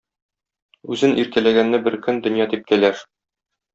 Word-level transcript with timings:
Үзен 0.95 1.13
иркәләгәнне 1.23 1.81
бер 1.89 1.99
көн 2.07 2.23
дөнья 2.29 2.49
типкәләр. 2.55 3.05